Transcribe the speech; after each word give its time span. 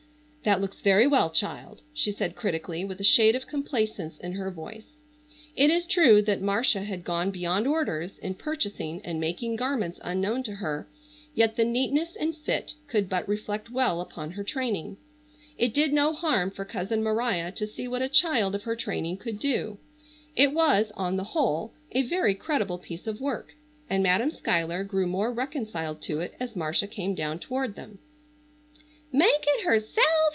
"That 0.43 0.59
looks 0.59 0.81
very 0.81 1.05
well, 1.05 1.29
child!" 1.29 1.83
she 1.93 2.11
said 2.11 2.35
critically 2.35 2.83
with 2.83 2.99
a 2.99 3.03
shade 3.03 3.35
of 3.35 3.45
complacence 3.45 4.17
in 4.17 4.33
her 4.33 4.49
voice. 4.49 4.95
It 5.55 5.69
is 5.69 5.85
true 5.85 6.19
that 6.23 6.41
Marcia 6.41 6.81
had 6.81 7.03
gone 7.03 7.29
beyond 7.29 7.67
orders 7.67 8.17
in 8.17 8.33
purchasing 8.33 9.01
and 9.05 9.19
making 9.19 9.57
garments 9.57 9.99
unknown 10.03 10.41
to 10.43 10.55
her, 10.55 10.87
yet 11.35 11.57
the 11.57 11.63
neatness 11.63 12.15
and 12.15 12.35
fit 12.35 12.73
could 12.87 13.07
but 13.07 13.29
reflect 13.29 13.69
well 13.69 14.01
upon 14.01 14.31
her 14.31 14.43
training. 14.43 14.97
It 15.59 15.75
did 15.75 15.93
no 15.93 16.11
harm 16.11 16.49
for 16.49 16.65
cousin 16.65 17.03
Maria 17.03 17.51
to 17.51 17.67
see 17.67 17.87
what 17.87 18.01
a 18.01 18.09
child 18.09 18.55
of 18.55 18.63
her 18.63 18.75
training 18.75 19.17
could 19.17 19.37
do. 19.37 19.77
It 20.35 20.55
was, 20.55 20.91
on 20.95 21.17
the 21.17 21.23
whole, 21.35 21.71
a 21.91 22.01
very 22.01 22.33
creditable 22.33 22.79
piece 22.79 23.05
of 23.05 23.21
work, 23.21 23.53
and 23.87 24.01
Madam 24.01 24.31
Schuyler 24.31 24.83
grew 24.85 25.05
more 25.05 25.31
reconciled 25.31 26.01
to 26.01 26.19
it 26.19 26.33
as 26.39 26.55
Marcia 26.55 26.87
came 26.87 27.13
down 27.13 27.37
toward 27.37 27.75
them. 27.75 27.99
"Make 29.13 29.45
it 29.47 29.65
herself?" 29.65 30.03